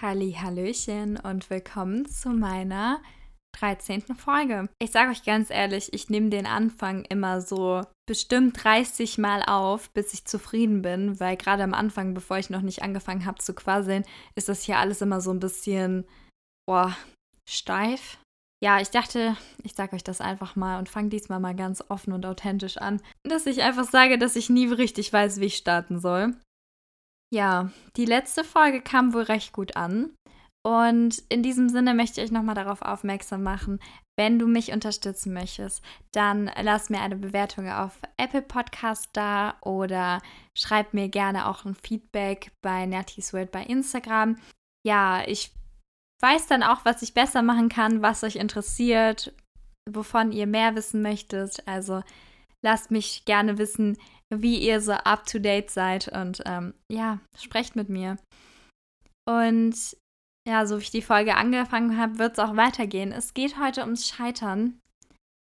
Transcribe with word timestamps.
Halli, 0.00 0.36
Hallöchen 0.40 1.16
und 1.16 1.50
willkommen 1.50 2.06
zu 2.06 2.28
meiner 2.28 3.02
13. 3.56 4.02
Folge. 4.14 4.68
Ich 4.78 4.92
sage 4.92 5.10
euch 5.10 5.24
ganz 5.24 5.50
ehrlich, 5.50 5.92
ich 5.92 6.08
nehme 6.08 6.30
den 6.30 6.46
Anfang 6.46 7.04
immer 7.06 7.40
so 7.40 7.82
bestimmt 8.06 8.62
30 8.62 9.18
Mal 9.18 9.42
auf, 9.42 9.90
bis 9.90 10.14
ich 10.14 10.24
zufrieden 10.24 10.82
bin, 10.82 11.18
weil 11.18 11.36
gerade 11.36 11.64
am 11.64 11.74
Anfang, 11.74 12.14
bevor 12.14 12.38
ich 12.38 12.48
noch 12.48 12.62
nicht 12.62 12.80
angefangen 12.82 13.26
habe 13.26 13.38
zu 13.38 13.54
quasseln, 13.54 14.04
ist 14.36 14.48
das 14.48 14.62
hier 14.62 14.78
alles 14.78 15.02
immer 15.02 15.20
so 15.20 15.32
ein 15.32 15.40
bisschen, 15.40 16.06
boah, 16.64 16.96
steif. 17.50 18.18
Ja, 18.62 18.80
ich 18.80 18.90
dachte, 18.90 19.36
ich 19.64 19.74
sage 19.74 19.96
euch 19.96 20.04
das 20.04 20.20
einfach 20.20 20.54
mal 20.54 20.78
und 20.78 20.88
fange 20.88 21.08
diesmal 21.08 21.40
mal 21.40 21.56
ganz 21.56 21.82
offen 21.88 22.12
und 22.12 22.24
authentisch 22.24 22.76
an, 22.76 23.02
dass 23.24 23.46
ich 23.46 23.62
einfach 23.64 23.84
sage, 23.84 24.16
dass 24.16 24.36
ich 24.36 24.48
nie 24.48 24.68
richtig 24.68 25.12
weiß, 25.12 25.40
wie 25.40 25.46
ich 25.46 25.56
starten 25.56 25.98
soll. 25.98 26.36
Ja, 27.32 27.70
die 27.96 28.06
letzte 28.06 28.44
Folge 28.44 28.80
kam 28.80 29.12
wohl 29.12 29.22
recht 29.22 29.52
gut 29.52 29.76
an. 29.76 30.14
Und 30.66 31.22
in 31.28 31.42
diesem 31.42 31.68
Sinne 31.68 31.94
möchte 31.94 32.20
ich 32.20 32.30
nochmal 32.30 32.54
darauf 32.54 32.82
aufmerksam 32.82 33.42
machen, 33.42 33.80
wenn 34.18 34.38
du 34.38 34.46
mich 34.46 34.72
unterstützen 34.72 35.32
möchtest, 35.32 35.82
dann 36.12 36.50
lass 36.60 36.90
mir 36.90 37.00
eine 37.00 37.16
Bewertung 37.16 37.70
auf 37.70 37.98
Apple 38.16 38.42
Podcast 38.42 39.10
da 39.12 39.56
oder 39.62 40.20
schreib 40.56 40.92
mir 40.92 41.08
gerne 41.08 41.48
auch 41.48 41.64
ein 41.64 41.76
Feedback 41.76 42.50
bei 42.60 42.84
Nertis 42.84 43.32
World 43.32 43.52
bei 43.52 43.62
Instagram. 43.62 44.36
Ja, 44.84 45.22
ich 45.26 45.52
weiß 46.20 46.48
dann 46.48 46.64
auch, 46.64 46.84
was 46.84 47.02
ich 47.02 47.14
besser 47.14 47.42
machen 47.42 47.68
kann, 47.68 48.02
was 48.02 48.24
euch 48.24 48.36
interessiert, 48.36 49.32
wovon 49.88 50.32
ihr 50.32 50.48
mehr 50.48 50.74
wissen 50.74 51.00
möchtet. 51.00 51.66
Also 51.66 52.02
lasst 52.62 52.90
mich 52.90 53.24
gerne 53.24 53.56
wissen, 53.56 53.96
wie 54.34 54.58
ihr 54.58 54.80
so 54.80 54.92
up 54.92 55.26
to 55.26 55.38
date 55.38 55.70
seid 55.70 56.08
und 56.08 56.42
ähm, 56.46 56.74
ja, 56.90 57.20
sprecht 57.36 57.76
mit 57.76 57.88
mir. 57.88 58.16
Und 59.26 59.96
ja, 60.46 60.66
so 60.66 60.78
wie 60.78 60.82
ich 60.82 60.90
die 60.90 61.02
Folge 61.02 61.36
angefangen 61.36 61.98
habe, 61.98 62.18
wird 62.18 62.32
es 62.32 62.38
auch 62.38 62.56
weitergehen. 62.56 63.12
Es 63.12 63.34
geht 63.34 63.58
heute 63.58 63.82
ums 63.82 64.08
Scheitern. 64.08 64.80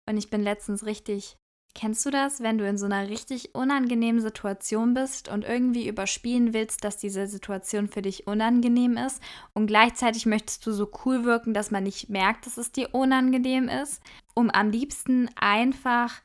Und 0.09 0.17
ich 0.17 0.31
bin 0.31 0.43
letztens 0.43 0.87
richtig. 0.87 1.37
Kennst 1.75 2.07
du 2.07 2.11
das, 2.11 2.41
wenn 2.41 2.57
du 2.57 2.67
in 2.67 2.79
so 2.79 2.87
einer 2.87 3.11
richtig 3.11 3.55
unangenehmen 3.55 4.23
Situation 4.23 4.95
bist 4.95 5.29
und 5.29 5.45
irgendwie 5.45 5.87
überspielen 5.87 6.55
willst, 6.55 6.85
dass 6.85 6.97
diese 6.97 7.27
Situation 7.27 7.87
für 7.87 8.01
dich 8.01 8.27
unangenehm 8.27 8.97
ist 8.97 9.23
und 9.53 9.67
gleichzeitig 9.67 10.25
möchtest 10.25 10.67
du 10.67 10.73
so 10.73 10.91
cool 11.05 11.25
wirken, 11.25 11.53
dass 11.53 11.71
man 11.71 11.83
nicht 11.83 12.09
merkt, 12.09 12.47
dass 12.47 12.57
es 12.57 12.73
dir 12.73 12.95
unangenehm 12.95 13.69
ist, 13.69 14.03
um 14.35 14.49
am 14.49 14.71
liebsten 14.71 15.29
einfach 15.37 16.23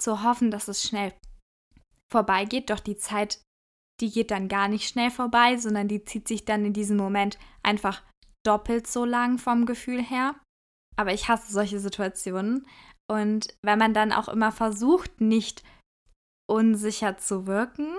zu 0.00 0.22
hoffen, 0.22 0.50
dass 0.50 0.68
es 0.68 0.82
schnell 0.82 1.12
vorbeigeht, 2.16 2.70
doch 2.70 2.80
die 2.80 2.96
Zeit, 2.96 3.42
die 4.00 4.10
geht 4.10 4.30
dann 4.30 4.48
gar 4.48 4.68
nicht 4.68 4.88
schnell 4.88 5.10
vorbei, 5.10 5.58
sondern 5.58 5.86
die 5.86 6.02
zieht 6.02 6.26
sich 6.26 6.46
dann 6.46 6.64
in 6.64 6.72
diesem 6.72 6.96
Moment 6.96 7.38
einfach 7.62 8.02
doppelt 8.46 8.86
so 8.86 9.04
lang 9.04 9.36
vom 9.36 9.66
Gefühl 9.66 10.02
her. 10.02 10.34
Aber 10.96 11.12
ich 11.12 11.28
hasse 11.28 11.52
solche 11.52 11.78
Situationen. 11.78 12.66
Und 13.06 13.48
wenn 13.62 13.78
man 13.78 13.92
dann 13.92 14.12
auch 14.12 14.28
immer 14.28 14.50
versucht, 14.50 15.20
nicht 15.20 15.62
unsicher 16.48 17.18
zu 17.18 17.46
wirken, 17.46 17.94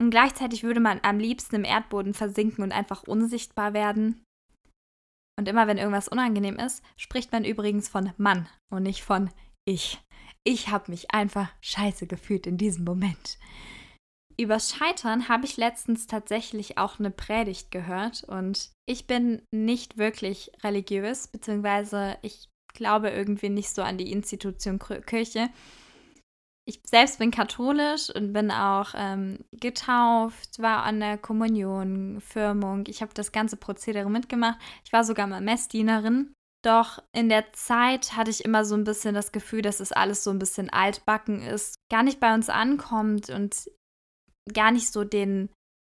und 0.00 0.10
gleichzeitig 0.10 0.62
würde 0.62 0.80
man 0.80 1.00
am 1.02 1.18
liebsten 1.18 1.56
im 1.56 1.64
Erdboden 1.64 2.14
versinken 2.14 2.62
und 2.62 2.72
einfach 2.72 3.04
unsichtbar 3.04 3.74
werden. 3.74 4.22
Und 5.36 5.48
immer 5.48 5.66
wenn 5.66 5.78
irgendwas 5.78 6.08
unangenehm 6.08 6.58
ist, 6.58 6.84
spricht 6.96 7.32
man 7.32 7.44
übrigens 7.44 7.88
von 7.88 8.12
Mann 8.18 8.48
und 8.72 8.84
nicht 8.84 9.02
von 9.02 9.30
ich. 9.64 10.03
Ich 10.46 10.68
habe 10.68 10.90
mich 10.90 11.10
einfach 11.10 11.50
scheiße 11.62 12.06
gefühlt 12.06 12.46
in 12.46 12.58
diesem 12.58 12.84
Moment. 12.84 13.38
Übers 14.36 14.74
Scheitern 14.74 15.28
habe 15.28 15.46
ich 15.46 15.56
letztens 15.56 16.06
tatsächlich 16.06 16.76
auch 16.76 16.98
eine 16.98 17.10
Predigt 17.10 17.70
gehört 17.70 18.24
und 18.24 18.70
ich 18.86 19.06
bin 19.06 19.42
nicht 19.52 19.96
wirklich 19.96 20.50
religiös, 20.62 21.28
beziehungsweise 21.28 22.18
ich 22.22 22.48
glaube 22.74 23.10
irgendwie 23.10 23.48
nicht 23.48 23.70
so 23.70 23.82
an 23.82 23.96
die 23.96 24.10
Institution 24.10 24.78
Kirche. 24.78 25.50
Ich 26.66 26.80
selbst 26.84 27.18
bin 27.18 27.30
katholisch 27.30 28.10
und 28.10 28.32
bin 28.32 28.50
auch 28.50 28.94
ähm, 28.96 29.44
getauft, 29.52 30.58
war 30.58 30.82
an 30.82 30.98
der 30.98 31.18
Kommunion, 31.18 32.20
Firmung. 32.20 32.84
Ich 32.88 33.02
habe 33.02 33.12
das 33.14 33.32
ganze 33.32 33.56
Prozedere 33.56 34.10
mitgemacht. 34.10 34.58
Ich 34.84 34.92
war 34.92 35.04
sogar 35.04 35.26
mal 35.26 35.42
Messdienerin. 35.42 36.34
Doch 36.64 37.02
in 37.12 37.28
der 37.28 37.52
Zeit 37.52 38.16
hatte 38.16 38.30
ich 38.30 38.42
immer 38.42 38.64
so 38.64 38.74
ein 38.74 38.84
bisschen 38.84 39.14
das 39.14 39.32
Gefühl, 39.32 39.60
dass 39.60 39.80
es 39.80 39.92
alles 39.92 40.24
so 40.24 40.30
ein 40.30 40.38
bisschen 40.38 40.70
altbacken 40.70 41.42
ist, 41.42 41.76
gar 41.90 42.02
nicht 42.02 42.20
bei 42.20 42.32
uns 42.34 42.48
ankommt 42.48 43.28
und 43.28 43.70
gar 44.52 44.70
nicht 44.70 44.90
so 44.90 45.04
den 45.04 45.50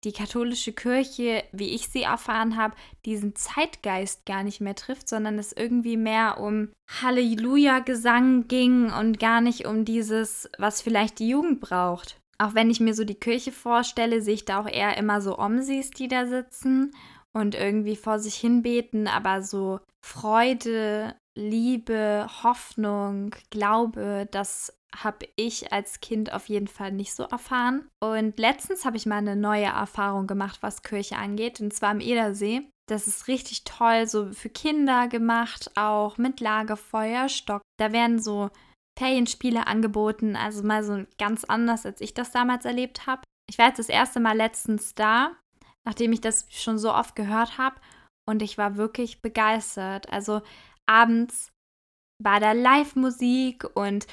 die 0.03 0.11
katholische 0.11 0.73
Kirche, 0.73 1.43
wie 1.51 1.73
ich 1.73 1.89
sie 1.89 2.03
erfahren 2.03 2.55
habe, 2.55 2.75
diesen 3.05 3.35
Zeitgeist 3.35 4.25
gar 4.25 4.43
nicht 4.43 4.61
mehr 4.61 4.75
trifft, 4.75 5.09
sondern 5.09 5.39
es 5.39 5.53
irgendwie 5.53 5.97
mehr 5.97 6.39
um 6.39 6.69
Halleluja-Gesang 7.01 8.47
ging 8.47 8.91
und 8.91 9.19
gar 9.19 9.41
nicht 9.41 9.65
um 9.65 9.85
dieses, 9.85 10.49
was 10.59 10.81
vielleicht 10.81 11.19
die 11.19 11.29
Jugend 11.29 11.61
braucht. 11.61 12.19
Auch 12.37 12.53
wenn 12.53 12.69
ich 12.69 12.79
mir 12.79 12.93
so 12.93 13.03
die 13.05 13.15
Kirche 13.15 13.51
vorstelle, 13.51 14.21
sehe 14.21 14.35
ich 14.35 14.45
da 14.45 14.61
auch 14.61 14.69
eher 14.69 14.97
immer 14.97 15.19
so 15.21 15.39
Omsis, 15.39 15.89
die 15.89 16.07
da 16.07 16.27
sitzen 16.27 16.93
und 17.37 17.55
irgendwie 17.55 17.95
vor 17.95 18.19
sich 18.19 18.35
hin 18.35 18.63
beten, 18.63 19.07
aber 19.07 19.41
so 19.41 19.79
Freude, 20.03 21.15
Liebe, 21.37 22.27
Hoffnung, 22.43 23.35
Glaube, 23.51 24.27
das 24.31 24.73
habe 24.95 25.27
ich 25.35 25.71
als 25.71 25.99
Kind 25.99 26.33
auf 26.33 26.49
jeden 26.49 26.67
Fall 26.67 26.91
nicht 26.91 27.13
so 27.13 27.23
erfahren. 27.23 27.87
Und 28.01 28.39
letztens 28.39 28.85
habe 28.85 28.97
ich 28.97 29.05
mal 29.05 29.17
eine 29.17 29.35
neue 29.35 29.65
Erfahrung 29.65 30.25
gemacht, 30.25 30.59
was 30.61 30.81
Kirche 30.81 31.17
angeht, 31.17 31.61
und 31.61 31.73
zwar 31.73 31.91
am 31.91 31.99
Edersee. 31.99 32.67
Das 32.89 33.05
ist 33.05 33.27
richtig 33.27 33.65
toll, 33.65 34.07
so 34.07 34.31
für 34.31 34.49
Kinder 34.49 35.07
gemacht, 35.07 35.71
auch 35.75 36.17
mit 36.17 36.39
Lagerfeuer, 36.39 37.29
Stock. 37.29 37.61
Da 37.77 37.91
werden 37.91 38.19
so 38.19 38.49
Ferienspiele 38.97 39.67
angeboten, 39.67 40.35
also 40.35 40.63
mal 40.63 40.83
so 40.83 41.03
ganz 41.19 41.43
anders, 41.43 41.85
als 41.85 42.01
ich 42.01 42.13
das 42.15 42.31
damals 42.31 42.65
erlebt 42.65 43.05
habe. 43.05 43.21
Ich 43.49 43.57
war 43.59 43.67
jetzt 43.67 43.79
das 43.79 43.89
erste 43.89 44.19
Mal 44.19 44.35
letztens 44.35 44.95
da 44.95 45.33
nachdem 45.87 46.11
ich 46.11 46.19
das 46.19 46.45
schon 46.49 46.77
so 46.77 46.93
oft 46.93 47.15
gehört 47.15 47.57
habe. 47.57 47.77
Und 48.27 48.41
ich 48.41 48.57
war 48.57 48.75
wirklich 48.75 49.21
begeistert. 49.21 50.11
Also 50.11 50.41
abends 50.85 51.53
war 52.21 52.41
da 52.41 52.51
Live-Musik 52.51 53.63
und 53.73 54.05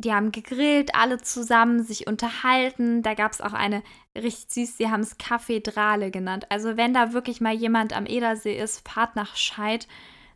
die 0.00 0.14
haben 0.14 0.30
gegrillt, 0.30 0.94
alle 0.94 1.18
zusammen, 1.18 1.82
sich 1.82 2.06
unterhalten. 2.06 3.02
Da 3.02 3.14
gab 3.14 3.32
es 3.32 3.40
auch 3.40 3.52
eine 3.52 3.82
richtig 4.16 4.50
süß, 4.50 4.76
sie 4.76 4.88
haben 4.88 5.00
es 5.00 5.18
Kathedrale 5.18 6.12
genannt. 6.12 6.46
Also 6.50 6.76
wenn 6.76 6.94
da 6.94 7.12
wirklich 7.12 7.40
mal 7.40 7.54
jemand 7.54 7.92
am 7.92 8.06
Edersee 8.06 8.56
ist, 8.56 8.88
fahrt 8.88 9.16
nach 9.16 9.34
Scheid 9.34 9.88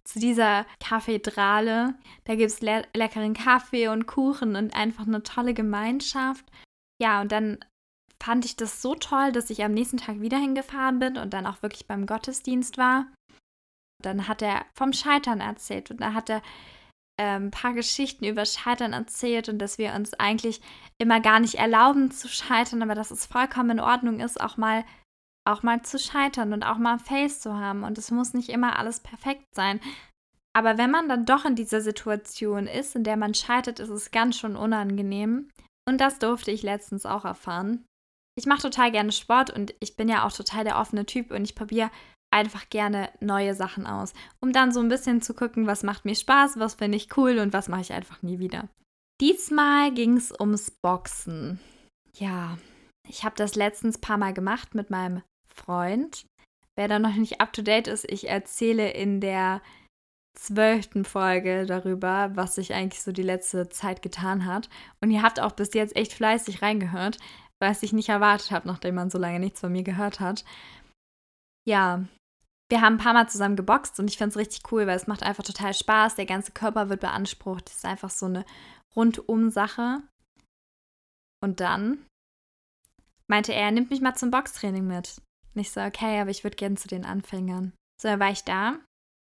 zu 0.02 0.18
dieser 0.18 0.66
Kathedrale. 0.80 1.94
Da 2.24 2.34
gibt 2.34 2.50
es 2.50 2.60
le 2.60 2.82
leckeren 2.92 3.34
Kaffee 3.34 3.86
und 3.86 4.08
Kuchen 4.08 4.56
und 4.56 4.74
einfach 4.74 5.06
eine 5.06 5.22
tolle 5.22 5.54
Gemeinschaft. 5.54 6.44
Ja, 7.00 7.20
und 7.20 7.30
dann 7.30 7.64
fand 8.22 8.44
ich 8.44 8.54
das 8.54 8.80
so 8.80 8.94
toll, 8.94 9.32
dass 9.32 9.50
ich 9.50 9.64
am 9.64 9.72
nächsten 9.72 9.96
Tag 9.96 10.20
wieder 10.20 10.38
hingefahren 10.38 11.00
bin 11.00 11.16
und 11.18 11.34
dann 11.34 11.44
auch 11.44 11.60
wirklich 11.60 11.88
beim 11.88 12.06
Gottesdienst 12.06 12.78
war. 12.78 13.06
Dann 14.00 14.28
hat 14.28 14.42
er 14.42 14.64
vom 14.74 14.92
Scheitern 14.92 15.40
erzählt 15.40 15.90
und 15.90 16.00
da 16.00 16.14
hat 16.14 16.30
er 16.30 16.40
ähm, 17.18 17.46
ein 17.46 17.50
paar 17.50 17.72
Geschichten 17.72 18.24
über 18.24 18.46
Scheitern 18.46 18.92
erzählt 18.92 19.48
und 19.48 19.58
dass 19.58 19.76
wir 19.76 19.92
uns 19.94 20.14
eigentlich 20.14 20.60
immer 20.98 21.20
gar 21.20 21.40
nicht 21.40 21.56
erlauben 21.56 22.12
zu 22.12 22.28
scheitern, 22.28 22.80
aber 22.82 22.94
dass 22.94 23.10
es 23.10 23.26
vollkommen 23.26 23.70
in 23.70 23.80
Ordnung 23.80 24.20
ist, 24.20 24.40
auch 24.40 24.56
mal 24.56 24.84
auch 25.44 25.64
mal 25.64 25.82
zu 25.82 25.98
scheitern 25.98 26.52
und 26.52 26.62
auch 26.62 26.78
mal 26.78 27.00
Face 27.00 27.40
zu 27.40 27.58
haben 27.58 27.82
und 27.82 27.98
es 27.98 28.12
muss 28.12 28.32
nicht 28.32 28.50
immer 28.50 28.78
alles 28.78 29.00
perfekt 29.00 29.52
sein. 29.56 29.80
Aber 30.54 30.78
wenn 30.78 30.92
man 30.92 31.08
dann 31.08 31.26
doch 31.26 31.44
in 31.44 31.56
dieser 31.56 31.80
Situation 31.80 32.68
ist, 32.68 32.94
in 32.94 33.02
der 33.02 33.16
man 33.16 33.34
scheitert, 33.34 33.80
ist 33.80 33.88
es 33.88 34.12
ganz 34.12 34.38
schon 34.38 34.54
unangenehm. 34.54 35.50
Und 35.88 36.00
das 36.00 36.20
durfte 36.20 36.52
ich 36.52 36.62
letztens 36.62 37.06
auch 37.06 37.24
erfahren 37.24 37.84
ich 38.34 38.46
mache 38.46 38.62
total 38.62 38.90
gerne 38.90 39.12
Sport 39.12 39.50
und 39.50 39.74
ich 39.80 39.96
bin 39.96 40.08
ja 40.08 40.26
auch 40.26 40.32
total 40.32 40.64
der 40.64 40.78
offene 40.78 41.06
Typ 41.06 41.30
und 41.30 41.44
ich 41.44 41.54
probiere 41.54 41.90
einfach 42.32 42.68
gerne 42.70 43.10
neue 43.20 43.54
Sachen 43.54 43.86
aus, 43.86 44.14
um 44.40 44.52
dann 44.52 44.72
so 44.72 44.80
ein 44.80 44.88
bisschen 44.88 45.20
zu 45.20 45.34
gucken, 45.34 45.66
was 45.66 45.82
macht 45.82 46.04
mir 46.04 46.14
Spaß, 46.14 46.58
was 46.58 46.74
finde 46.74 46.96
ich 46.96 47.16
cool 47.16 47.38
und 47.38 47.52
was 47.52 47.68
mache 47.68 47.82
ich 47.82 47.92
einfach 47.92 48.22
nie 48.22 48.38
wieder. 48.38 48.68
Diesmal 49.20 49.92
ging 49.92 50.16
es 50.16 50.32
ums 50.38 50.70
Boxen. 50.70 51.60
Ja, 52.16 52.58
ich 53.08 53.24
habe 53.24 53.36
das 53.36 53.54
letztens 53.54 53.98
paar 53.98 54.18
Mal 54.18 54.32
gemacht 54.32 54.74
mit 54.74 54.90
meinem 54.90 55.22
Freund. 55.46 56.24
Wer 56.76 56.88
da 56.88 56.98
noch 56.98 57.14
nicht 57.14 57.40
up 57.40 57.52
to 57.52 57.62
date 57.62 57.86
ist, 57.86 58.10
ich 58.10 58.28
erzähle 58.28 58.90
in 58.90 59.20
der 59.20 59.60
zwölften 60.34 61.04
Folge 61.04 61.66
darüber, 61.66 62.30
was 62.34 62.54
sich 62.54 62.72
eigentlich 62.72 63.02
so 63.02 63.12
die 63.12 63.22
letzte 63.22 63.68
Zeit 63.68 64.00
getan 64.00 64.46
hat. 64.46 64.70
Und 65.02 65.10
ihr 65.10 65.22
habt 65.22 65.40
auch 65.40 65.52
bis 65.52 65.74
jetzt 65.74 65.94
echt 65.94 66.14
fleißig 66.14 66.62
reingehört 66.62 67.18
was 67.62 67.82
ich 67.82 67.92
nicht 67.92 68.10
erwartet 68.10 68.50
habe, 68.50 68.68
nachdem 68.68 68.96
man 68.96 69.08
so 69.08 69.18
lange 69.18 69.40
nichts 69.40 69.60
von 69.60 69.72
mir 69.72 69.82
gehört 69.82 70.20
hat. 70.20 70.44
Ja, 71.66 72.04
wir 72.68 72.80
haben 72.80 72.94
ein 72.94 72.98
paar 72.98 73.14
Mal 73.14 73.28
zusammen 73.28 73.56
geboxt 73.56 73.98
und 74.00 74.08
ich 74.08 74.18
finde 74.18 74.30
es 74.30 74.36
richtig 74.36 74.70
cool, 74.72 74.86
weil 74.86 74.96
es 74.96 75.06
macht 75.06 75.22
einfach 75.22 75.44
total 75.44 75.72
Spaß. 75.72 76.16
Der 76.16 76.26
ganze 76.26 76.52
Körper 76.52 76.88
wird 76.88 77.00
beansprucht. 77.00 77.68
Es 77.68 77.76
ist 77.76 77.84
einfach 77.84 78.10
so 78.10 78.26
eine 78.26 78.44
Rundum-Sache. 78.96 80.02
Und 81.42 81.60
dann 81.60 82.04
meinte 83.28 83.54
er, 83.54 83.70
nimmt 83.70 83.90
mich 83.90 84.00
mal 84.00 84.14
zum 84.14 84.30
Boxtraining 84.30 84.86
mit. 84.86 85.20
Und 85.54 85.60
ich 85.60 85.70
so, 85.70 85.80
okay, 85.80 86.20
aber 86.20 86.30
ich 86.30 86.44
würde 86.44 86.56
gerne 86.56 86.76
zu 86.76 86.88
den 86.88 87.04
Anfängern. 87.04 87.72
So, 88.00 88.08
dann 88.08 88.20
war 88.20 88.30
ich 88.30 88.44
da 88.44 88.78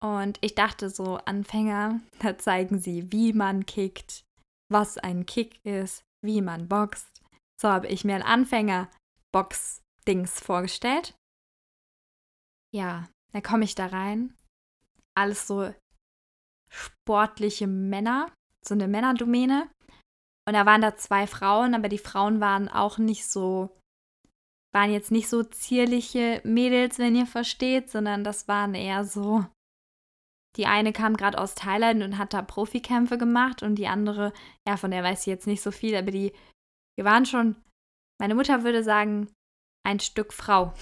und 0.03 0.37
ich 0.41 0.55
dachte 0.55 0.89
so, 0.89 1.17
Anfänger, 1.17 2.01
da 2.19 2.37
zeigen 2.37 2.79
sie, 2.79 3.11
wie 3.11 3.33
man 3.33 3.65
kickt, 3.65 4.25
was 4.69 4.97
ein 4.97 5.25
Kick 5.25 5.63
ist, 5.65 6.03
wie 6.21 6.41
man 6.41 6.67
boxt. 6.67 7.22
So 7.61 7.69
habe 7.69 7.87
ich 7.87 8.03
mir 8.03 8.15
ein 8.15 8.23
Anfänger-Box-Dings 8.23 10.39
vorgestellt. 10.39 11.13
Ja, 12.73 13.07
dann 13.31 13.43
komme 13.43 13.63
ich 13.63 13.75
da 13.75 13.87
rein. 13.87 14.35
Alles 15.15 15.47
so 15.47 15.73
sportliche 16.69 17.67
Männer, 17.67 18.31
so 18.65 18.73
eine 18.73 18.87
Männerdomäne. 18.87 19.69
Und 20.47 20.53
da 20.53 20.65
waren 20.65 20.81
da 20.81 20.95
zwei 20.95 21.27
Frauen, 21.27 21.75
aber 21.75 21.87
die 21.87 21.99
Frauen 21.99 22.41
waren 22.41 22.67
auch 22.67 22.97
nicht 22.97 23.27
so, 23.27 23.77
waren 24.73 24.91
jetzt 24.91 25.11
nicht 25.11 25.29
so 25.29 25.43
zierliche 25.43 26.41
Mädels, 26.43 26.99
wenn 26.99 27.15
ihr 27.15 27.27
versteht, 27.27 27.89
sondern 27.89 28.23
das 28.23 28.47
waren 28.47 28.75
eher 28.75 29.05
so. 29.05 29.45
Die 30.57 30.67
eine 30.67 30.93
kam 30.93 31.17
gerade 31.17 31.39
aus 31.39 31.55
Thailand 31.55 32.03
und 32.03 32.17
hat 32.17 32.33
da 32.33 32.41
Profikämpfe 32.41 33.17
gemacht 33.17 33.63
und 33.63 33.75
die 33.75 33.87
andere, 33.87 34.33
ja, 34.67 34.77
von 34.77 34.91
der 34.91 35.03
weiß 35.03 35.21
ich 35.21 35.27
jetzt 35.27 35.47
nicht 35.47 35.61
so 35.61 35.71
viel, 35.71 35.95
aber 35.95 36.11
die, 36.11 36.33
wir 36.97 37.05
waren 37.05 37.25
schon, 37.25 37.55
meine 38.19 38.35
Mutter 38.35 38.63
würde 38.63 38.83
sagen, 38.83 39.31
ein 39.85 39.99
Stück 39.99 40.33
Frau. 40.33 40.73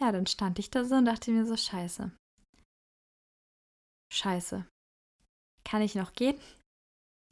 Ja, 0.00 0.12
dann 0.12 0.26
stand 0.26 0.58
ich 0.58 0.70
da 0.70 0.84
so 0.84 0.96
und 0.96 1.06
dachte 1.06 1.30
mir 1.30 1.46
so, 1.46 1.56
scheiße. 1.56 2.10
Scheiße. 4.12 4.66
Kann 5.64 5.82
ich 5.82 5.94
noch 5.94 6.12
gehen? 6.12 6.38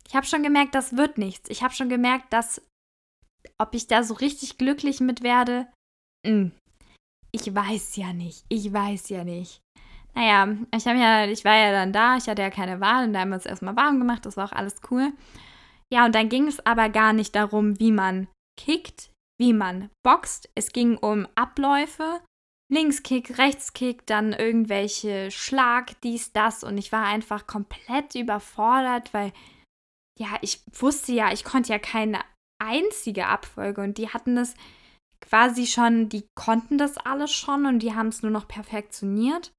Ich 0.07 0.15
habe 0.15 0.27
schon 0.27 0.43
gemerkt, 0.43 0.75
das 0.75 0.97
wird 0.97 1.19
nichts. 1.19 1.49
Ich 1.49 1.63
habe 1.63 1.75
schon 1.75 1.89
gemerkt, 1.89 2.33
dass, 2.33 2.61
ob 3.59 3.75
ich 3.75 3.87
da 3.87 4.03
so 4.03 4.15
richtig 4.15 4.59
glücklich 4.59 5.01
mit 5.01 5.23
werde, 5.23 5.67
mh, 6.27 6.31
hm, 6.31 6.53
ich 7.33 7.53
weiß 7.53 7.97
ja 7.97 8.13
nicht. 8.13 8.45
Ich 8.49 8.73
weiß 8.73 9.09
ja 9.09 9.25
nicht. 9.25 9.61
Naja, 10.15 10.57
ich 10.73 10.85
ja, 10.85 11.27
ich 11.27 11.45
war 11.45 11.57
ja 11.57 11.73
dann 11.73 11.93
da, 11.93 12.17
ich 12.17 12.29
hatte 12.29 12.43
ja 12.43 12.51
keine 12.51 12.81
Wahl 12.81 13.07
und 13.07 13.13
da 13.13 13.21
haben 13.21 13.31
wir 13.31 13.37
uns 13.37 13.47
erstmal 13.47 13.75
warm 13.75 13.99
gemacht, 13.99 14.25
das 14.25 14.37
war 14.37 14.47
auch 14.47 14.53
alles 14.53 14.77
cool. 14.91 15.13
Ja, 15.95 16.07
und 16.07 16.17
dann 16.17 16.29
ging 16.29 16.49
es 16.49 16.59
aber 16.67 16.89
gar 16.89 17.13
nicht 17.13 17.37
darum, 17.37 17.79
wie 17.79 17.93
man 17.93 18.27
kickt, 18.61 19.13
wie 19.39 19.53
man 19.53 19.91
boxt. 20.05 20.51
Es 20.57 20.73
ging 20.73 20.97
um 20.97 21.29
Abläufe, 21.37 22.21
Linkskick, 22.69 23.39
Rechtskick, 23.39 24.05
dann 24.05 24.33
irgendwelche 24.33 25.31
Schlag, 25.31 26.01
dies, 26.01 26.33
das 26.33 26.65
und 26.65 26.79
ich 26.79 26.91
war 26.91 27.05
einfach 27.07 27.47
komplett 27.47 28.17
überfordert, 28.17 29.15
weil 29.15 29.33
ja, 30.19 30.37
ich 30.41 30.65
wusste 30.73 31.13
ja, 31.13 31.33
ich 31.33 31.45
konnte 31.45 31.73
ja 31.73 31.79
keine 31.79 32.19
einzige 32.61 33.29
Abfolge 33.29 33.81
und 33.81 33.97
die 33.97 34.09
hatten 34.09 34.35
das 34.35 34.55
quasi 35.21 35.65
schon, 35.69 36.09
die 36.09 36.27
konnten 36.35 36.77
das 36.77 36.99
alles 36.99 37.31
schon 37.31 37.67
und 37.67 37.79
die 37.79 37.95
haben 37.95 38.09
es 38.09 38.21
nur 38.21 38.33
noch 38.33 38.49
perfektioniert. 38.49 39.53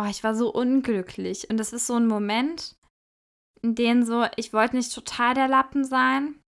Oh, 0.00 0.06
ich 0.08 0.24
war 0.24 0.34
so 0.34 0.50
unglücklich 0.50 1.50
und 1.50 1.58
das 1.58 1.74
ist 1.74 1.86
so 1.86 1.96
ein 1.96 2.06
Moment, 2.06 2.76
in 3.62 3.74
dem 3.74 4.02
so, 4.04 4.26
ich 4.36 4.52
wollte 4.52 4.76
nicht 4.76 4.92
total 4.92 5.34
der 5.34 5.48
Lappen 5.48 5.84
sein 5.84 6.40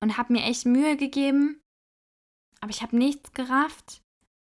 und 0.00 0.16
habe 0.18 0.32
mir 0.32 0.42
echt 0.42 0.66
Mühe 0.66 0.96
gegeben, 0.96 1.60
aber 2.60 2.70
ich 2.70 2.82
habe 2.82 2.96
nichts 2.96 3.32
gerafft. 3.32 4.02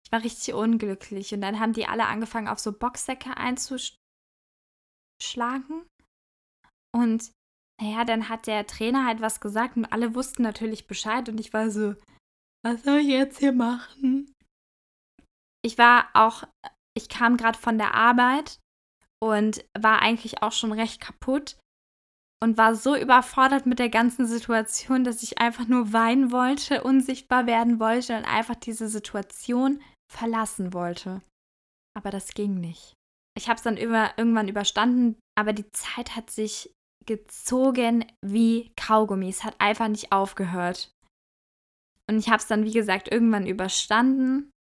Ich 0.07 0.13
war 0.13 0.23
richtig 0.23 0.55
unglücklich 0.55 1.35
und 1.35 1.41
dann 1.41 1.61
haben 1.61 1.73
die 1.73 1.87
alle 1.87 2.07
angefangen, 2.07 2.49
auf 2.49 2.59
so 2.59 2.73
Boxsäcke 2.73 3.37
einzuschlagen 3.37 3.97
und 6.93 7.33
naja, 7.81 8.05
dann 8.05 8.29
hat 8.29 8.47
der 8.47 8.67
Trainer 8.67 9.07
halt 9.07 9.21
was 9.21 9.41
gesagt 9.41 9.77
und 9.77 9.87
alle 9.87 10.15
wussten 10.15 10.43
natürlich 10.43 10.87
Bescheid 10.87 11.29
und 11.29 11.41
ich 11.41 11.53
war 11.53 11.71
so, 11.71 11.95
was 12.63 12.83
soll 12.83 12.99
ich 12.99 13.07
jetzt 13.09 13.39
hier 13.39 13.53
machen? 13.53 14.35
Ich 15.63 15.79
war 15.79 16.11
auch, 16.15 16.45
ich 16.95 17.09
kam 17.09 17.37
gerade 17.37 17.59
von 17.59 17.79
der 17.79 17.95
Arbeit 17.95 18.59
und 19.23 19.65
war 19.79 20.03
eigentlich 20.03 20.43
auch 20.43 20.53
schon 20.53 20.73
recht 20.73 21.01
kaputt 21.01 21.57
und 22.43 22.57
war 22.57 22.75
so 22.75 22.97
überfordert 22.97 23.67
mit 23.67 23.79
der 23.79 23.91
ganzen 23.91 24.27
Situation, 24.27 25.05
dass 25.05 25.23
ich 25.23 25.39
einfach 25.39 25.69
nur 25.69 25.93
weinen 25.93 26.33
wollte, 26.33 26.83
unsichtbar 26.83 27.47
werden 27.47 27.79
wollte 27.79 28.17
und 28.17 28.25
einfach 28.25 28.55
diese 28.55 28.89
Situation 28.89 29.83
verlassen 30.11 30.73
wollte. 30.73 31.23
Aber 31.97 32.11
das 32.11 32.33
ging 32.35 32.55
nicht. 32.55 32.95
Ich 33.37 33.49
habe 33.49 33.57
es 33.57 33.63
dann 33.63 33.77
über, 33.77 34.13
irgendwann 34.17 34.49
überstanden, 34.49 35.17
aber 35.39 35.53
die 35.53 35.71
Zeit 35.73 36.17
hat 36.17 36.31
sich 36.31 36.73
gezogen 37.07 38.05
wie 38.25 38.73
Kaugummi. 38.77 39.29
Es 39.29 39.45
hat 39.45 39.61
einfach 39.61 39.89
nicht 39.89 40.13
aufgehört. 40.13 40.91
Und 42.09 42.19
ich 42.19 42.29
habe 42.29 42.39
es 42.39 42.47
dann, 42.47 42.65
wie 42.65 42.73
gesagt, 42.73 43.11
irgendwann 43.11 43.47
überstanden. 43.47 44.51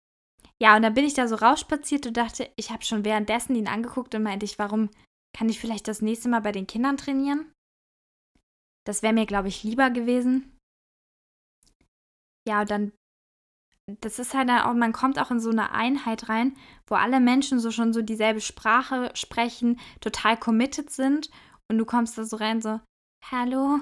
Ja, 0.62 0.76
und 0.76 0.82
dann 0.82 0.94
bin 0.94 1.04
ich 1.04 1.14
da 1.14 1.26
so 1.26 1.36
rausspaziert 1.36 2.06
und 2.06 2.16
dachte, 2.16 2.50
ich 2.56 2.70
habe 2.70 2.84
schon 2.84 3.04
währenddessen 3.04 3.54
ihn 3.56 3.66
angeguckt 3.66 4.14
und 4.14 4.22
meinte 4.22 4.44
ich, 4.44 4.58
warum 4.58 4.90
kann 5.36 5.48
ich 5.48 5.58
vielleicht 5.58 5.88
das 5.88 6.02
nächste 6.02 6.28
Mal 6.28 6.40
bei 6.40 6.52
den 6.52 6.66
Kindern 6.66 6.96
trainieren? 6.96 7.50
Das 8.86 9.02
wäre 9.02 9.14
mir, 9.14 9.26
glaube 9.26 9.48
ich, 9.48 9.62
lieber 9.62 9.90
gewesen. 9.90 10.56
Ja, 12.46 12.62
und 12.62 12.70
dann, 12.70 12.92
das 14.00 14.18
ist 14.18 14.34
halt 14.34 14.50
auch, 14.50 14.74
man 14.74 14.92
kommt 14.92 15.18
auch 15.18 15.30
in 15.30 15.40
so 15.40 15.50
eine 15.50 15.72
Einheit 15.72 16.28
rein, 16.28 16.56
wo 16.86 16.94
alle 16.94 17.20
Menschen 17.20 17.58
so 17.60 17.70
schon 17.70 17.92
so 17.92 18.02
dieselbe 18.02 18.40
Sprache 18.40 19.10
sprechen, 19.14 19.80
total 20.00 20.38
committed 20.38 20.90
sind 20.90 21.30
und 21.68 21.78
du 21.78 21.84
kommst 21.86 22.18
da 22.18 22.24
so 22.24 22.36
rein, 22.36 22.60
so, 22.60 22.80
hallo, 23.30 23.80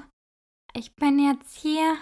ich 0.74 0.94
bin 0.94 1.18
jetzt 1.18 1.56
hier. 1.56 1.96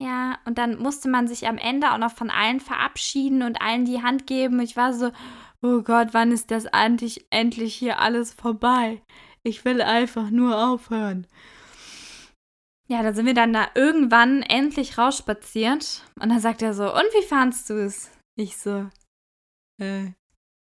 Ja, 0.00 0.38
und 0.44 0.58
dann 0.58 0.78
musste 0.78 1.08
man 1.08 1.26
sich 1.26 1.48
am 1.48 1.58
Ende 1.58 1.92
auch 1.92 1.98
noch 1.98 2.12
von 2.12 2.30
allen 2.30 2.60
verabschieden 2.60 3.42
und 3.42 3.60
allen 3.60 3.84
die 3.84 4.02
Hand 4.02 4.26
geben. 4.26 4.60
Ich 4.60 4.76
war 4.76 4.92
so, 4.92 5.10
oh 5.60 5.82
Gott, 5.82 6.08
wann 6.12 6.30
ist 6.30 6.50
das 6.50 6.66
endlich, 6.66 7.26
endlich 7.30 7.74
hier 7.74 7.98
alles 7.98 8.32
vorbei? 8.32 9.02
Ich 9.42 9.64
will 9.64 9.82
einfach 9.82 10.30
nur 10.30 10.56
aufhören. 10.56 11.26
Ja, 12.88 13.02
dann 13.02 13.14
sind 13.14 13.26
wir 13.26 13.34
dann 13.34 13.52
da 13.52 13.68
irgendwann 13.74 14.42
endlich 14.42 14.96
rausspaziert. 14.96 16.04
Und 16.20 16.30
dann 16.30 16.40
sagt 16.40 16.62
er 16.62 16.74
so, 16.74 16.84
und 16.84 17.04
wie 17.14 17.26
fandst 17.26 17.68
du 17.68 17.74
es? 17.74 18.10
Ich 18.36 18.56
so, 18.56 18.88
äh, 19.80 20.12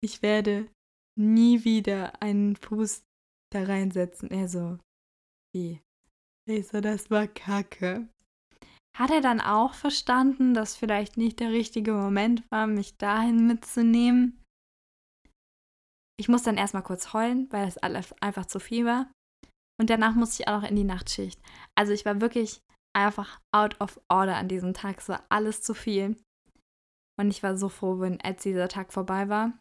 ich 0.03 0.23
werde 0.23 0.69
nie 1.17 1.65
wieder 1.65 2.21
einen 2.23 2.57
Fuß 2.57 3.03
da 3.53 3.63
reinsetzen. 3.65 4.31
Er 4.31 4.49
so, 4.49 4.79
wie? 5.53 5.81
Ich 6.47 6.69
so, 6.69 6.81
das 6.81 7.11
war 7.11 7.27
kacke. 7.27 8.09
Hat 8.99 9.11
er 9.11 9.21
dann 9.21 9.41
auch 9.41 9.75
verstanden, 9.75 10.55
dass 10.55 10.75
vielleicht 10.75 11.17
nicht 11.17 11.39
der 11.39 11.51
richtige 11.51 11.93
Moment 11.93 12.43
war, 12.51 12.67
mich 12.67 12.97
dahin 12.97 13.47
mitzunehmen? 13.47 14.43
Ich 16.19 16.29
muss 16.29 16.43
dann 16.43 16.57
erstmal 16.57 16.83
kurz 16.83 17.13
heulen, 17.13 17.47
weil 17.53 17.73
alles 17.81 18.13
einfach 18.21 18.47
zu 18.47 18.59
viel 18.59 18.85
war. 18.85 19.09
Und 19.81 19.89
danach 19.91 20.17
musste 20.17 20.43
ich 20.43 20.49
auch 20.49 20.63
noch 20.63 20.69
in 20.69 20.75
die 20.75 20.83
Nachtschicht. 20.83 21.41
Also 21.77 21.93
ich 21.93 22.05
war 22.05 22.21
wirklich 22.21 22.61
einfach 22.93 23.41
out 23.55 23.81
of 23.81 24.01
order 24.09 24.37
an 24.37 24.49
diesem 24.49 24.75
Tag. 24.75 24.99
Es 24.99 25.09
war 25.09 25.23
alles 25.29 25.63
zu 25.63 25.75
viel. 25.75 26.17
Und 27.21 27.31
ich 27.31 27.45
war 27.45 27.57
so 27.57 27.69
froh, 27.69 28.01
wenn, 28.01 28.21
als 28.21 28.43
dieser 28.43 28.67
Tag 28.67 28.93
vorbei 28.93 29.29
war. 29.29 29.53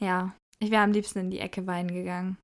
Ja, 0.00 0.34
ich 0.58 0.72
wäre 0.72 0.82
am 0.82 0.90
liebsten 0.90 1.20
in 1.20 1.30
die 1.30 1.38
Ecke 1.38 1.68
weinen 1.68 1.94
gegangen. 1.94 2.38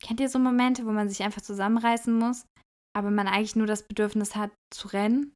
Kennt 0.00 0.20
ihr 0.20 0.30
so 0.30 0.38
Momente, 0.38 0.86
wo 0.86 0.92
man 0.92 1.10
sich 1.10 1.22
einfach 1.22 1.42
zusammenreißen 1.42 2.18
muss, 2.18 2.46
aber 2.96 3.10
man 3.10 3.28
eigentlich 3.28 3.56
nur 3.56 3.66
das 3.66 3.86
Bedürfnis 3.86 4.34
hat 4.34 4.50
zu 4.72 4.88
rennen? 4.88 5.34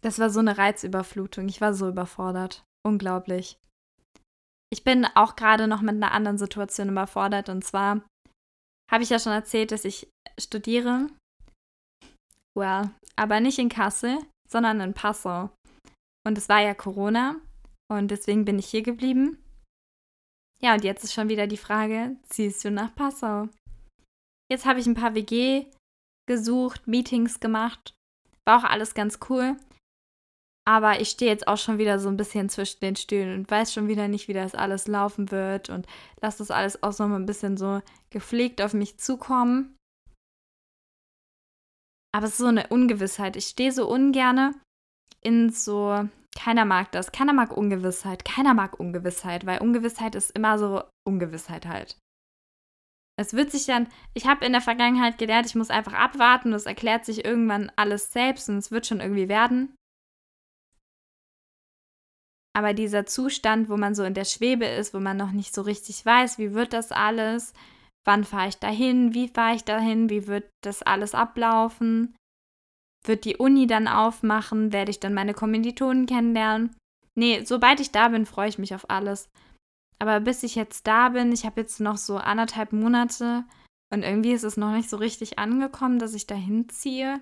Das 0.00 0.18
war 0.18 0.30
so 0.30 0.40
eine 0.40 0.58
Reizüberflutung. 0.58 1.48
Ich 1.48 1.60
war 1.60 1.74
so 1.74 1.88
überfordert. 1.88 2.64
Unglaublich. 2.86 3.58
Ich 4.70 4.84
bin 4.84 5.06
auch 5.14 5.34
gerade 5.36 5.66
noch 5.66 5.80
mit 5.80 5.94
einer 5.94 6.12
anderen 6.12 6.38
Situation 6.38 6.90
überfordert. 6.90 7.48
Und 7.48 7.64
zwar 7.64 8.02
habe 8.90 9.02
ich 9.02 9.10
ja 9.10 9.18
schon 9.18 9.32
erzählt, 9.32 9.72
dass 9.72 9.84
ich 9.84 10.08
studiere. 10.38 11.08
Well, 12.56 12.90
aber 13.16 13.40
nicht 13.40 13.58
in 13.58 13.68
Kassel, 13.68 14.18
sondern 14.48 14.80
in 14.80 14.94
Passau. 14.94 15.50
Und 16.26 16.38
es 16.38 16.48
war 16.48 16.60
ja 16.60 16.74
Corona. 16.74 17.36
Und 17.90 18.10
deswegen 18.10 18.44
bin 18.44 18.58
ich 18.58 18.66
hier 18.66 18.82
geblieben. 18.82 19.42
Ja, 20.60 20.74
und 20.74 20.84
jetzt 20.84 21.04
ist 21.04 21.12
schon 21.12 21.28
wieder 21.28 21.46
die 21.46 21.56
Frage, 21.56 22.16
ziehst 22.28 22.64
du 22.64 22.70
nach 22.70 22.94
Passau? 22.94 23.48
Jetzt 24.50 24.66
habe 24.66 24.80
ich 24.80 24.86
ein 24.86 24.94
paar 24.94 25.14
WG 25.14 25.66
gesucht, 26.28 26.86
Meetings 26.86 27.40
gemacht. 27.40 27.94
War 28.46 28.58
auch 28.58 28.64
alles 28.64 28.94
ganz 28.94 29.18
cool. 29.28 29.56
Aber 30.68 31.00
ich 31.00 31.08
stehe 31.08 31.30
jetzt 31.30 31.48
auch 31.48 31.56
schon 31.56 31.78
wieder 31.78 31.98
so 31.98 32.10
ein 32.10 32.18
bisschen 32.18 32.50
zwischen 32.50 32.80
den 32.80 32.94
Stühlen 32.94 33.34
und 33.34 33.50
weiß 33.50 33.72
schon 33.72 33.88
wieder 33.88 34.06
nicht, 34.06 34.28
wie 34.28 34.34
das 34.34 34.54
alles 34.54 34.86
laufen 34.86 35.30
wird 35.30 35.70
und 35.70 35.86
lasse 36.20 36.38
das 36.38 36.50
alles 36.50 36.82
auch 36.82 36.92
so 36.92 37.04
ein 37.04 37.24
bisschen 37.24 37.56
so 37.56 37.80
gepflegt 38.10 38.60
auf 38.60 38.74
mich 38.74 38.98
zukommen. 38.98 39.78
Aber 42.14 42.26
es 42.26 42.32
ist 42.32 42.38
so 42.38 42.48
eine 42.48 42.66
Ungewissheit. 42.66 43.36
Ich 43.36 43.46
stehe 43.46 43.72
so 43.72 43.88
ungerne 43.88 44.54
in 45.22 45.48
so, 45.48 46.06
keiner 46.36 46.66
mag 46.66 46.92
das. 46.92 47.12
Keiner 47.12 47.32
mag 47.32 47.56
Ungewissheit. 47.56 48.26
Keiner 48.26 48.52
mag 48.52 48.78
Ungewissheit, 48.78 49.46
weil 49.46 49.62
Ungewissheit 49.62 50.14
ist 50.14 50.32
immer 50.32 50.58
so 50.58 50.82
Ungewissheit 51.06 51.64
halt. 51.64 51.96
Es 53.18 53.32
wird 53.32 53.50
sich 53.52 53.64
dann, 53.64 53.88
ich 54.12 54.26
habe 54.26 54.44
in 54.44 54.52
der 54.52 54.60
Vergangenheit 54.60 55.16
gelernt, 55.16 55.46
ich 55.46 55.54
muss 55.54 55.70
einfach 55.70 55.94
abwarten 55.94 56.52
es 56.52 56.66
erklärt 56.66 57.06
sich 57.06 57.24
irgendwann 57.24 57.72
alles 57.74 58.12
selbst 58.12 58.50
und 58.50 58.58
es 58.58 58.70
wird 58.70 58.86
schon 58.86 59.00
irgendwie 59.00 59.30
werden. 59.30 59.74
Aber 62.58 62.74
dieser 62.74 63.06
Zustand, 63.06 63.68
wo 63.68 63.76
man 63.76 63.94
so 63.94 64.02
in 64.02 64.14
der 64.14 64.24
Schwebe 64.24 64.66
ist, 64.66 64.92
wo 64.92 64.98
man 64.98 65.16
noch 65.16 65.30
nicht 65.30 65.54
so 65.54 65.62
richtig 65.62 66.04
weiß, 66.04 66.38
wie 66.38 66.54
wird 66.54 66.72
das 66.72 66.90
alles, 66.90 67.52
wann 68.04 68.24
fahre 68.24 68.48
ich 68.48 68.56
dahin, 68.56 69.14
wie 69.14 69.28
fahre 69.28 69.54
ich 69.54 69.62
dahin, 69.62 70.10
wie 70.10 70.26
wird 70.26 70.50
das 70.64 70.82
alles 70.82 71.14
ablaufen, 71.14 72.16
wird 73.06 73.24
die 73.24 73.36
Uni 73.36 73.68
dann 73.68 73.86
aufmachen, 73.86 74.72
werde 74.72 74.90
ich 74.90 74.98
dann 74.98 75.14
meine 75.14 75.34
Kommilitonen 75.34 76.06
kennenlernen. 76.06 76.74
Nee, 77.14 77.44
sobald 77.44 77.78
ich 77.78 77.92
da 77.92 78.08
bin, 78.08 78.26
freue 78.26 78.48
ich 78.48 78.58
mich 78.58 78.74
auf 78.74 78.90
alles. 78.90 79.30
Aber 80.00 80.18
bis 80.18 80.42
ich 80.42 80.56
jetzt 80.56 80.88
da 80.88 81.10
bin, 81.10 81.30
ich 81.30 81.46
habe 81.46 81.60
jetzt 81.60 81.78
noch 81.78 81.96
so 81.96 82.16
anderthalb 82.16 82.72
Monate 82.72 83.44
und 83.94 84.02
irgendwie 84.02 84.32
ist 84.32 84.42
es 84.42 84.56
noch 84.56 84.72
nicht 84.72 84.90
so 84.90 84.96
richtig 84.96 85.38
angekommen, 85.38 86.00
dass 86.00 86.12
ich 86.12 86.26
da 86.26 86.34
hinziehe. 86.34 87.20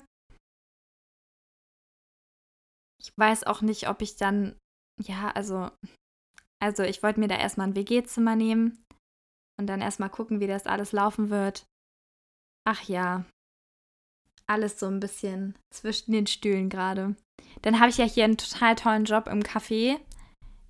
Ich 2.98 3.12
weiß 3.18 3.44
auch 3.44 3.60
nicht, 3.60 3.90
ob 3.90 4.00
ich 4.00 4.16
dann, 4.16 4.56
ja, 5.00 5.30
also, 5.32 5.70
also 6.62 6.82
ich 6.82 7.02
wollte 7.02 7.20
mir 7.20 7.28
da 7.28 7.36
erstmal 7.36 7.68
ein 7.68 7.76
WG-Zimmer 7.76 8.36
nehmen 8.36 8.82
und 9.58 9.66
dann 9.66 9.80
erstmal 9.80 10.10
gucken, 10.10 10.40
wie 10.40 10.46
das 10.46 10.66
alles 10.66 10.92
laufen 10.92 11.30
wird. 11.30 11.66
Ach 12.66 12.82
ja, 12.82 13.24
alles 14.46 14.78
so 14.78 14.86
ein 14.86 15.00
bisschen 15.00 15.56
zwischen 15.72 16.12
den 16.12 16.26
Stühlen 16.26 16.68
gerade. 16.68 17.16
Dann 17.62 17.80
habe 17.80 17.90
ich 17.90 17.98
ja 17.98 18.04
hier 18.04 18.24
einen 18.24 18.38
total 18.38 18.74
tollen 18.74 19.04
Job 19.04 19.26
im 19.28 19.42
Café. 19.42 19.98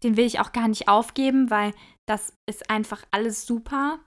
Den 0.02 0.16
will 0.16 0.26
ich 0.26 0.40
auch 0.40 0.52
gar 0.52 0.68
nicht 0.68 0.88
aufgeben, 0.88 1.50
weil 1.50 1.74
das 2.06 2.32
ist 2.48 2.70
einfach 2.70 3.04
alles 3.10 3.46
super. 3.46 3.98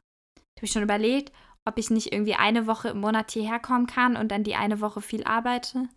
Habe 0.57 0.65
ich 0.65 0.71
schon 0.71 0.83
überlegt, 0.83 1.33
ob 1.67 1.77
ich 1.77 1.89
nicht 1.89 2.11
irgendwie 2.11 2.35
eine 2.35 2.67
Woche 2.67 2.89
im 2.89 2.99
Monat 2.99 3.31
hierher 3.31 3.59
kommen 3.59 3.87
kann 3.87 4.15
und 4.15 4.29
dann 4.29 4.43
die 4.43 4.55
eine 4.55 4.81
Woche 4.81 5.01
viel 5.01 5.23
arbeite. 5.23 5.89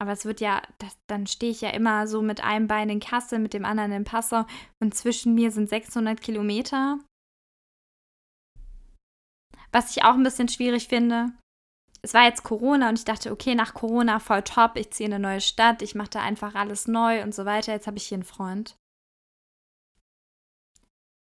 Aber 0.00 0.12
es 0.12 0.24
wird 0.24 0.40
ja, 0.40 0.62
das, 0.78 0.96
dann 1.08 1.26
stehe 1.26 1.52
ich 1.52 1.60
ja 1.60 1.70
immer 1.70 2.06
so 2.06 2.22
mit 2.22 2.42
einem 2.42 2.66
Bein 2.66 2.88
in 2.88 3.00
Kassel, 3.00 3.38
mit 3.38 3.52
dem 3.52 3.66
anderen 3.66 3.92
in 3.92 4.04
Passau 4.04 4.46
und 4.82 4.94
zwischen 4.94 5.34
mir 5.34 5.50
sind 5.50 5.68
600 5.68 6.20
Kilometer. 6.20 6.98
Was 9.72 9.94
ich 9.94 10.02
auch 10.02 10.14
ein 10.14 10.22
bisschen 10.22 10.48
schwierig 10.48 10.88
finde, 10.88 11.32
es 12.02 12.14
war 12.14 12.24
jetzt 12.24 12.44
Corona 12.44 12.88
und 12.88 12.98
ich 12.98 13.04
dachte, 13.04 13.30
okay, 13.30 13.54
nach 13.54 13.74
Corona 13.74 14.18
voll 14.20 14.42
top, 14.42 14.76
ich 14.76 14.90
ziehe 14.90 15.06
in 15.06 15.14
eine 15.14 15.22
neue 15.22 15.40
Stadt, 15.40 15.82
ich 15.82 15.94
mache 15.94 16.10
da 16.10 16.22
einfach 16.22 16.54
alles 16.54 16.88
neu 16.88 17.22
und 17.22 17.34
so 17.34 17.44
weiter. 17.44 17.72
Jetzt 17.72 17.86
habe 17.86 17.98
ich 17.98 18.06
hier 18.06 18.16
einen 18.16 18.24
Freund. 18.24 18.76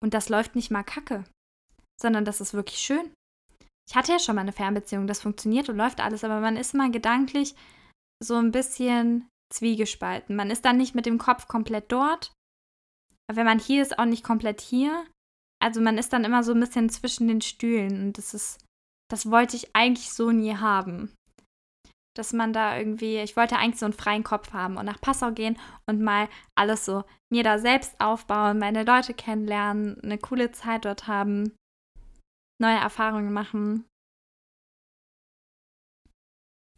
Und 0.02 0.14
das 0.14 0.30
läuft 0.30 0.56
nicht 0.56 0.72
mal 0.72 0.84
kacke, 0.84 1.26
sondern 2.02 2.26
das 2.26 2.42
ist 2.42 2.54
wirklich 2.54 2.80
schön. 2.80 3.14
Ich 3.90 3.96
hatte 3.96 4.14
ja 4.14 4.20
schon 4.20 4.36
mal 4.36 4.42
eine 4.42 4.54
Fernbeziehung, 4.54 5.08
das 5.08 5.22
funktioniert 5.22 5.68
und 5.68 5.76
läuft 5.76 6.00
alles, 6.00 6.24
aber 6.24 6.40
man 6.40 6.56
ist 6.56 6.74
mal 6.74 6.90
gedanklich 6.90 7.54
so 8.22 8.36
ein 8.36 8.52
bisschen 8.52 9.28
zwiegespalten. 9.52 10.36
Man 10.36 10.50
ist 10.50 10.66
dann 10.66 10.78
nicht 10.78 10.96
mit 10.96 11.06
dem 11.06 11.18
Kopf 11.18 11.48
komplett 11.48 11.92
dort. 11.92 12.32
Aber 13.28 13.38
wenn 13.38 13.46
man 13.46 13.60
hier 13.60 13.82
ist, 13.82 13.98
auch 14.00 14.06
nicht 14.06 14.24
komplett 14.24 14.62
hier. 14.62 15.06
Also 15.62 15.82
man 15.82 15.98
ist 15.98 16.14
dann 16.14 16.24
immer 16.24 16.44
so 16.44 16.54
ein 16.54 16.60
bisschen 16.60 16.90
zwischen 16.90 17.28
den 17.28 17.42
Stühlen 17.42 18.06
und 18.06 18.18
das 18.18 18.34
ist 18.34 18.66
das 19.12 19.30
wollte 19.30 19.58
ich 19.58 19.76
eigentlich 19.76 20.14
so 20.14 20.32
nie 20.32 20.56
haben. 20.56 21.14
Dass 22.16 22.32
man 22.34 22.54
da 22.54 22.78
irgendwie, 22.78 23.18
ich 23.18 23.36
wollte 23.36 23.58
eigentlich 23.58 23.80
so 23.80 23.86
einen 23.86 23.94
freien 23.94 24.24
Kopf 24.24 24.54
haben 24.54 24.78
und 24.78 24.86
nach 24.86 25.02
Passau 25.02 25.32
gehen 25.32 25.58
und 25.86 26.02
mal 26.02 26.30
alles 26.56 26.86
so 26.86 27.04
mir 27.30 27.44
da 27.44 27.60
selbst 27.60 28.00
aufbauen, 28.00 28.58
meine 28.58 28.84
Leute 28.84 29.14
kennenlernen, 29.14 30.00
eine 30.02 30.18
coole 30.18 30.52
Zeit 30.52 30.86
dort 30.86 31.08
haben, 31.08 31.56
neue 32.60 32.78
Erfahrungen 32.78 33.34
machen. 33.34 33.86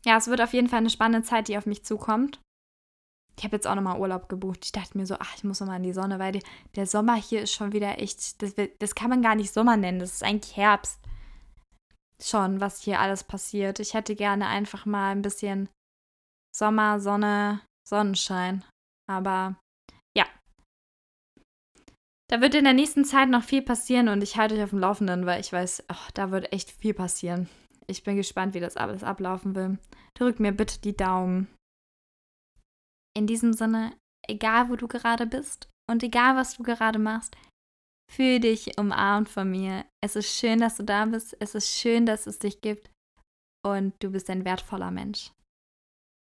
Ja, 0.06 0.18
es 0.18 0.28
wird 0.28 0.42
auf 0.42 0.54
jeden 0.54 0.68
Fall 0.68 0.80
eine 0.80 0.90
spannende 0.90 1.26
Zeit, 1.26 1.48
die 1.48 1.58
auf 1.58 1.66
mich 1.66 1.84
zukommt. 1.84 2.40
Ich 3.38 3.44
habe 3.44 3.56
jetzt 3.56 3.68
auch 3.68 3.76
nochmal 3.76 4.00
Urlaub 4.00 4.30
gebucht. 4.30 4.60
Ich 4.64 4.72
dachte 4.72 4.98
mir 4.98 5.06
so, 5.06 5.16
ach, 5.20 5.36
ich 5.36 5.44
muss 5.44 5.60
nochmal 5.60 5.78
in 5.78 5.84
die 5.84 5.94
Sonne, 5.94 6.20
weil 6.20 6.34
die, 6.34 6.44
der 6.76 6.86
Sommer 6.86 7.16
hier 7.16 7.42
ist 7.42 7.54
schon 7.54 7.74
wieder 7.74 8.00
echt, 8.00 8.42
das, 8.42 8.54
das 8.80 8.96
kann 8.96 9.10
man 9.10 9.22
gar 9.22 9.36
nicht 9.36 9.52
Sommer 9.52 9.76
nennen, 9.78 10.00
das 10.00 10.14
ist 10.14 10.24
eigentlich 10.24 10.56
Herbst 10.56 11.00
schon, 12.22 12.62
was 12.62 12.82
hier 12.82 13.00
alles 13.00 13.24
passiert. 13.24 13.80
Ich 13.80 13.94
hätte 13.94 14.16
gerne 14.16 14.48
einfach 14.48 14.86
mal 14.86 15.12
ein 15.12 15.22
bisschen 15.22 15.70
Sommer, 16.56 17.00
Sonne, 17.00 17.62
Sonnenschein. 17.88 18.64
Aber 19.10 19.56
ja. 20.16 20.26
Da 22.30 22.42
wird 22.42 22.56
in 22.56 22.64
der 22.64 22.74
nächsten 22.74 23.06
Zeit 23.06 23.30
noch 23.30 23.44
viel 23.44 23.62
passieren 23.62 24.08
und 24.08 24.22
ich 24.22 24.38
halte 24.38 24.56
euch 24.56 24.64
auf 24.64 24.70
dem 24.70 24.80
Laufenden, 24.80 25.26
weil 25.26 25.42
ich 25.42 25.52
weiß, 25.52 25.86
oh, 25.92 26.10
da 26.14 26.32
wird 26.32 26.54
echt 26.54 26.72
viel 26.72 26.94
passieren. 26.94 27.50
Ich 27.88 28.04
bin 28.04 28.16
gespannt, 28.16 28.54
wie 28.54 28.60
das 28.60 28.78
alles 28.78 29.04
ablaufen 29.04 29.56
will. 29.56 29.78
Drück 30.16 30.40
mir 30.40 30.52
bitte 30.52 30.80
die 30.80 30.96
Daumen. 30.96 31.48
In 33.16 33.28
diesem 33.28 33.54
Sinne, 33.54 33.94
egal 34.28 34.70
wo 34.70 34.76
du 34.76 34.88
gerade 34.88 35.26
bist 35.26 35.70
und 35.90 36.02
egal 36.04 36.36
was 36.36 36.58
du 36.58 36.64
gerade 36.64 37.00
machst, 37.00 37.36
Fühl 38.12 38.40
dich 38.40 38.78
umarmt 38.78 39.28
von 39.28 39.50
mir. 39.50 39.86
Es 40.00 40.16
ist 40.16 40.32
schön, 40.32 40.60
dass 40.60 40.78
du 40.78 40.84
da 40.84 41.06
bist. 41.06 41.36
Es 41.40 41.56
ist 41.56 41.70
schön, 41.70 42.06
dass 42.06 42.28
es 42.28 42.38
dich 42.38 42.62
gibt. 42.62 42.92
Und 43.66 43.96
du 44.04 44.12
bist 44.12 44.30
ein 44.30 44.46
wertvoller 44.46 44.92
Mensch. 44.92 45.32